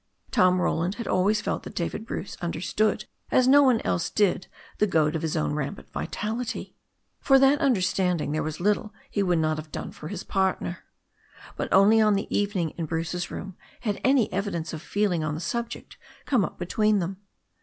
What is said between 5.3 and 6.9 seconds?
own rampant vitality.